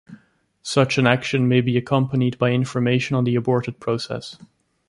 Such 0.63 0.97
an 0.97 1.05
action 1.05 1.47
may 1.47 1.61
be 1.61 1.77
accompanied 1.77 2.39
by 2.39 2.53
information 2.53 3.15
on 3.15 3.23
the 3.23 3.35
aborted 3.35 3.79
process. 3.79 4.35